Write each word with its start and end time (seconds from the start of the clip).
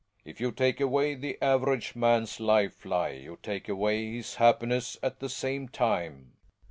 If 0.25 0.41
you 0.41 0.51
take 0.51 0.81
away 0.81 1.13
the 1.13 1.37
average 1.43 1.95
man's 1.95 2.39
life 2.39 2.85
lie 2.85 3.09
you 3.11 3.37
take 3.43 3.69
away 3.69 4.13
his 4.15 4.37
happiness 4.37 4.97
at 5.03 5.19
the 5.19 5.29
same 5.29 5.67
time. 5.69 6.31